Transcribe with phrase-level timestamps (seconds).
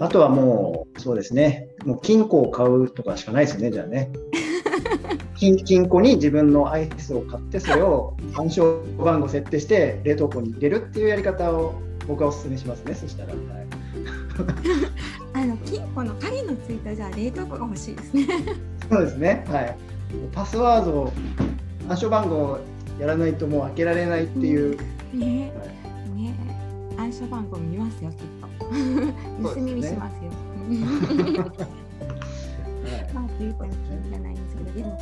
[0.00, 4.10] あとはもう、そうですね、もう金庫を買うとかしかないですよね、じゃあね。
[5.36, 11.74] 金金庫に自分のアイスを買って、それを暗証番号設定して、冷凍庫に入れるっていうやり方を
[12.06, 13.28] 僕はお勧めしますね、そしたら。
[13.28, 13.38] はい、
[15.34, 18.26] あの金庫の鍵のついたじゃあ冷凍庫が欲しいですね。
[18.90, 19.44] そうですね。
[19.48, 19.76] はい。
[20.32, 21.12] パスワード、
[21.88, 22.58] 暗証番号
[22.98, 24.76] やらないともう開けられないっていう。
[25.12, 25.78] ね、はい、ね、
[27.08, 28.48] 暗証番号見ますよきっと。
[29.54, 30.30] 盗み見しますよ。
[33.14, 33.70] まあということ
[34.10, 34.98] じゃないんですけど、でも、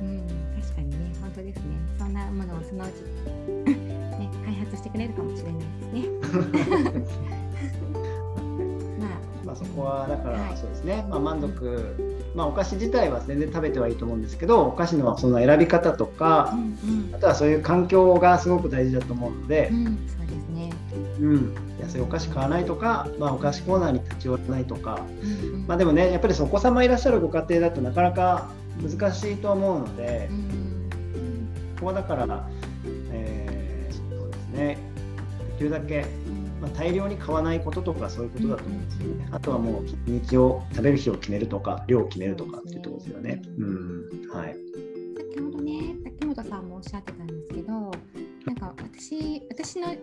[0.00, 0.22] うん、
[0.62, 1.62] 確かにね、本当ですね。
[1.98, 3.02] そんなものをそのうち
[3.68, 7.36] ね開発してくれるかもしれないですね。
[9.92, 11.04] はだからそうですね。
[11.08, 12.22] まあ満足。
[12.34, 20.72] まあ、お菓子自体は全然食べてはいいと思うんですけどお菓子のその選び方とか、うんうん、あとはそういう環境がすごく大事だと思うので、うん、そうですね、
[21.20, 30.90] うん、安いお菓子買わないとか、まあ、お菓子コーナーに立ち寄らないとか、うんうん、まあ、でもねやっぱりお子様いらっしゃるご家庭だとなかなか難しいと思うので、うん、
[31.76, 32.48] ここはだから、
[33.12, 34.78] えー、そうですね。
[35.52, 36.06] できるだけ
[36.62, 39.28] まあ、大量に買わないこととかそういうことだと思うんですよね。
[39.32, 43.42] あとはもう日を食べる日を決めるとか量を決めるとかっていうところですよね。
[43.58, 44.56] うん、はい。
[45.18, 47.90] 先ほどね竹本さんもおっしゃってたんですけど、なん
[48.56, 49.98] か私私のね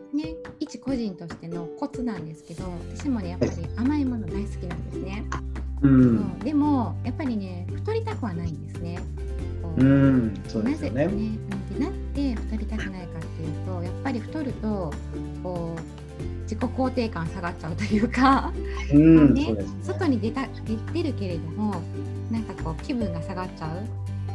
[0.59, 5.23] 一個人としてのコツなんですけど、私もねやっぱり甘いもの大好きなんですね。
[5.81, 8.99] うん、でもやっぱりね太りたくはないんですね。
[9.77, 11.05] うん、そうですよね。
[11.05, 11.37] なぜね
[11.73, 14.93] でなって太りたくないかっていうとやっぱり太ると
[15.41, 15.98] こう
[16.50, 18.52] 自己肯定感下がっちゃうというか、
[18.92, 19.33] うん。
[19.36, 21.80] ね、ね、外に出た出てるけれども
[22.31, 23.86] なんかこう気分が下がっちゃう。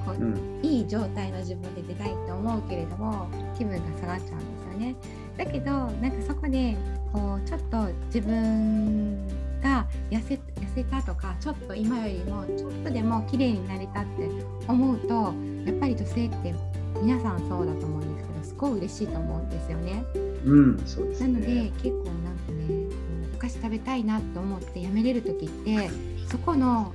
[0.06, 3.26] こう、うん、いい状態の自分で出たいって思うけれども
[3.56, 4.94] 気分が下がっちゃうんですよね。
[5.36, 6.76] だけどなんかそこで
[7.12, 9.26] こうちょっと自分
[9.60, 10.40] が痩せ痩
[10.74, 14.28] せたとかちょっと今よりもちょっとでも綺麗になれたって
[14.68, 15.34] 思うと
[15.66, 16.54] やっぱり女性って
[17.02, 20.04] 皆さんそうだと思うんですけどすごい嬉しいと思うんですよね。
[20.44, 22.86] うん、そうです、ね、なので結構なんかね
[23.34, 25.90] お菓子食べたいなと思ってやめれる時って
[26.30, 26.92] そこの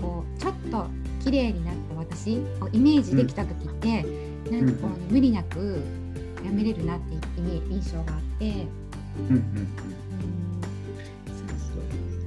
[0.00, 0.86] こうちょっと
[1.22, 4.04] 綺麗になった私をイメージできた時って、
[4.50, 5.80] うん、なんかこう、ね、無理なく
[6.44, 7.14] やめれるなって
[7.70, 8.66] 印象があって、
[9.30, 9.68] うんうん、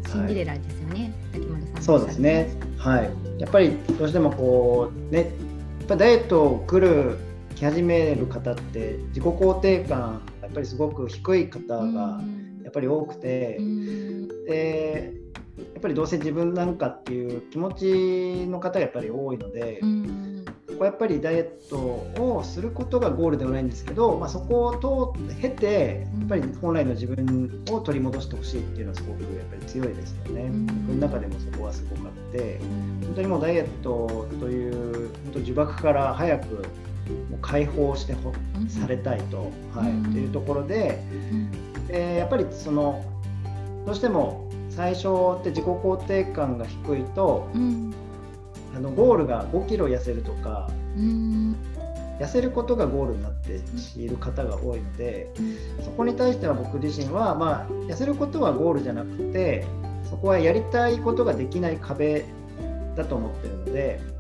[0.09, 2.49] シンデレラですよね、滝本さんそうですね。
[2.77, 3.09] はい。
[3.39, 7.17] やっぱりどうしてもこうねやっぱダイエットを来る
[7.55, 12.21] 来始める方って自己肯定感やっぱりすごく低い方が
[12.63, 13.59] やっぱり多くて、
[14.47, 15.13] で
[15.57, 19.81] やっぱりどうせ自分なんかっていう気持ちの方がやっぱり多いので、
[20.67, 21.77] ここやっぱりダイエット
[22.23, 30.49] をすることがゴールではないんですけど、まあ、そこを通って経てやっぱり本来の自分を取り戻してほしいっていうのはすごくやっぱり強いですよね。
[30.87, 32.59] 僕の中でもそこはすごくあって
[33.05, 36.63] 本当にもうダイエットという本当呪縛から早く
[37.09, 38.33] もう解放してほ、
[38.67, 40.99] されたいと、はい、っていうところで、
[41.87, 43.03] でやっぱりその
[43.85, 45.07] どうしても最初
[45.39, 47.49] って自己肯定感が低いと、
[48.75, 50.69] あのゴールが5キロ痩せるとか、
[52.19, 53.61] 痩せることがゴールになって
[53.99, 55.31] いる方が多いので、
[55.83, 59.65] そこに対しては僕自身は、まあ、痩せることはゴールじゃなくて
[60.09, 62.25] そこはやりたいことができない壁
[62.95, 64.16] だと思ってるので。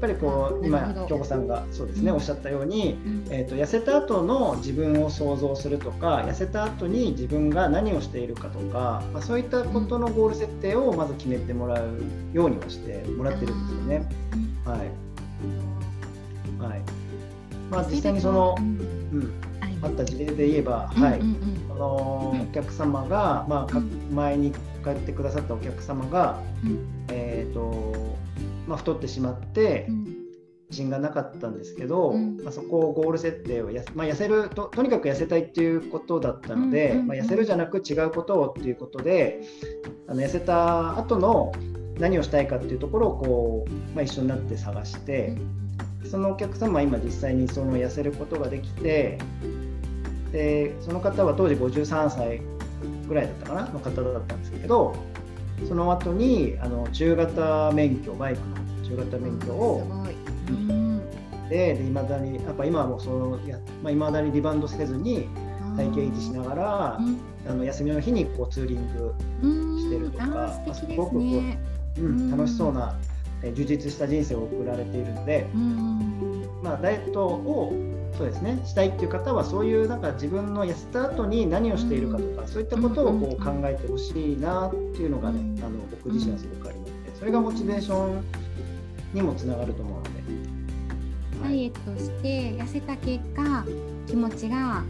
[0.00, 2.98] ぱりこう今京子さんがそうですね、おっしゃったように、
[3.30, 12.02] えーと、痩せた後の自分を想像するとか痩せた後に自分が何をしているかとか、まあ、そういったことのゴール設定をまず決めてもらう
[12.32, 14.08] ようにはしてもらってるんですよね。
[14.64, 14.78] はい、
[16.62, 16.82] はい。
[17.70, 19.32] まあ、実際にその、うん。
[19.82, 21.20] あった事例で言えば、はい、
[21.68, 23.80] そのお客様が、まあ、
[24.12, 24.52] 前に
[24.84, 26.38] 帰ってくださったお客様が、
[27.08, 28.18] えっ、と
[28.70, 29.88] まあ、太ってしまって、
[30.70, 39.42] 自信がなかったんですけど、うん、まあ、そこをゴール設定をや、まあ、痩せるととにかく痩せたいっていうことだったので、まあ、痩せるじゃなく違うことをっていうことで
[40.06, 41.52] あの痩せた後の
[41.98, 45.36] 何をしたいかっていうところをこう、まあ、一緒になって探して、
[46.08, 49.18] そのお客様は今実際にその痩せることができて
[50.30, 52.40] でその方は当時53歳
[53.08, 54.94] ぐらいだったかなの方だったんですけど
[55.68, 59.82] その後にあの中型免許バイクの中型免許を、
[60.48, 61.02] うん、
[61.48, 65.28] でいまだにやっぱ今はもうそのや、まあ、未だにリバウンドせずに
[65.76, 66.98] 体型維持しながら、
[67.48, 69.14] あの休みの日にこうツーリング
[69.78, 72.98] してるとか、まあ、すごくこう、うん、楽しそうな、
[73.42, 75.46] え充実した人生を送られているので、
[76.62, 77.72] まあ、ダイエットを
[78.20, 78.60] そうですね。
[78.66, 88.22] したいっていう方はそういうなんか自分の痩せた後に何をしているかとか、そういったことをこう考えてほしいなっていうのがね、あの僕自身はすごくありますのでそれがモチベーション
[89.14, 90.10] にもつながると思うので。
[91.42, 93.64] ダイエットして痩せた結果
[94.06, 94.82] 気持ちが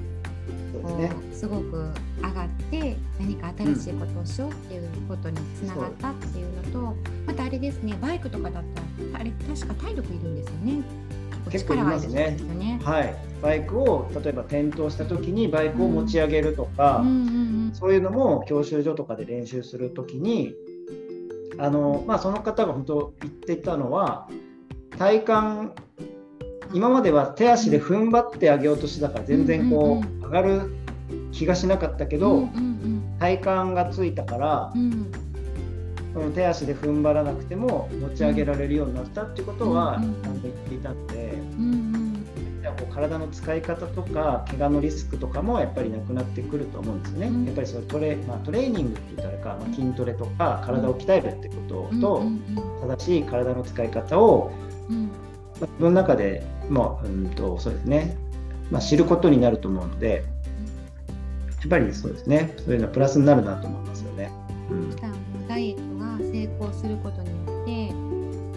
[0.72, 1.84] こうすごく
[2.16, 6.82] 上がって何か新しいことをしようっていうことにつながったっていうのと、う。
[6.82, 8.80] ん、またあれですねバイクとかだった
[9.12, 10.82] らあれ確か体力いるんですよね。
[11.50, 12.36] 結構いますね。
[12.58, 17.04] ねはい、バイクを例えば転倒した時にバイクを持ち上げるとか、
[17.72, 20.54] そういうのも教習所とかで練習する時に
[21.58, 24.28] あの、まあ、その方が本当言ってたのは
[24.98, 25.72] 体幹
[26.72, 30.70] 今までは手足で踏ん張ってあげようとしてたから全然こう上がる
[31.32, 32.48] 気がしなかったけど、
[33.18, 34.72] 体幹がついたから、
[36.12, 41.38] その手足で踏ん張らなくても持ち上げられるようになったっていうことはちゃんと言っていたので、
[42.78, 47.26] こう体の使い方とか怪我のリスクとかもやっぱりなくなってくると思うんですね。
[47.46, 52.22] やっぱりそれトレ,、まあ、トレーニングって言ったらか、まあ、筋トレとか体を鍛えるってことと、
[52.82, 54.50] 正しい体の使い方を、
[55.60, 58.16] 自分の中でまあ、うんとそうですね、
[58.70, 60.24] まあ、知ることになると思うので、
[61.60, 64.30] やっぱりそうですね、そういうのはプラスになるなと思いますよね。
[64.70, 64.96] うん、
[66.60, 67.94] ダイエットが成功することによって、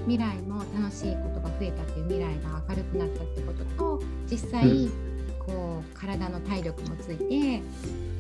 [0.04, 4.92] 未来も楽しいことが増えたっていう未来が明るくなったってことと、実際、うん、
[5.40, 7.64] こう体の体力もついて、ね、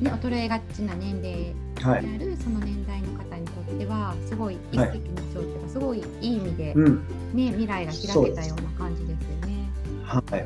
[0.02, 6.96] 衰えがちな年齢である、はい、その年代の方にとってはすごい一石二鳥というか、すごいいい意味で、うん、
[7.34, 8.14] ね、未来が開けた
[8.46, 9.70] ような感じですよね。
[10.06, 10.46] はい、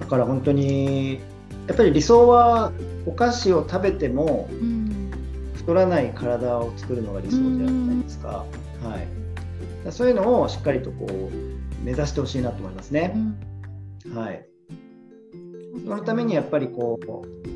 [0.00, 1.20] だから本当に
[1.66, 2.72] やっぱり理想は
[3.06, 4.48] お菓子を食べても
[5.62, 8.44] 太らない体を作るのが理想じゃないですか、
[8.84, 9.06] うん、はい、
[9.90, 13.12] そういうのをしっかりとこう目指してほしいなと思いますね、
[14.06, 14.46] うん、はい。
[15.84, 17.48] そのためにやっぱりこう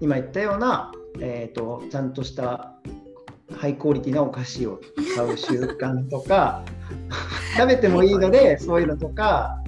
[0.00, 2.74] 今言ったような、えーと、ちゃんとした
[3.56, 4.80] ハイクオリティなお菓子を
[5.16, 6.64] 買う習慣とか
[7.56, 9.62] 食べてもいいのでそういうのとか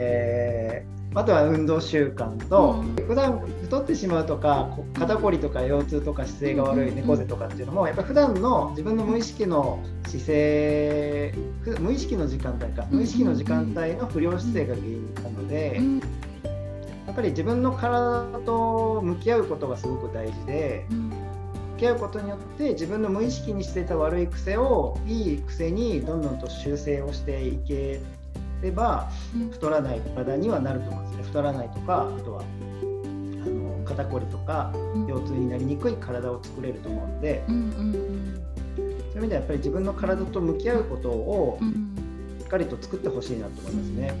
[0.00, 11.34] えー、あとは運動習慣と、うん、普段太ってしまうとか肩こりとか腰痛とか姿勢が悪い猫背とかっていうのもやっぱ普段の自分の無意識の姿勢
[11.80, 15.80] 無意識の時間帯か無意識の時間帯の不良姿勢が原因なので、
[17.06, 20.86] やっぱり自分の体と向き合うことがすごく大事で。
[21.78, 28.00] 向き合うことによって自分の無意識にしてた悪い癖をいい癖にどんどんと修正をしていけ
[28.62, 29.10] れば
[29.52, 31.22] 太らない体にはなると思うんですね。
[31.24, 32.44] 太らないとかあとはあ
[33.48, 34.72] の肩こりとか
[35.08, 41.58] 腰痛になりにくい体を作れると思うんで、そういう意味ではやっぱり自分の体と向き合うことを
[42.40, 44.14] しっかりと作ってほしいなと思いますね。